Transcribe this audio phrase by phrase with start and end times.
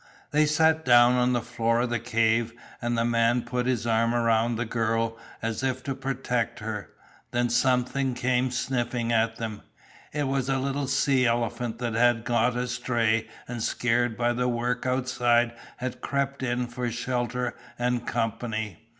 [0.31, 4.15] They sat down on the floor of the cave and the man put his arm
[4.15, 6.89] about the girl as if to protect her;
[7.29, 9.61] then something came sniffing at them,
[10.11, 14.87] it was a little sea elephant that had got astray and scared by the work
[14.87, 18.79] outside had crept in for shelter and company.